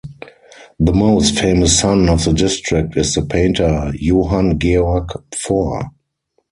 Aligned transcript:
The 0.79 0.93
most 0.93 1.37
famous 1.37 1.79
son 1.79 2.09
of 2.09 2.25
the 2.25 2.33
district 2.33 2.97
is 2.97 3.13
the 3.13 3.21
painter 3.23 3.91
Johann 3.93 4.57
Georg 4.57 5.09
Pforr. 5.31 5.91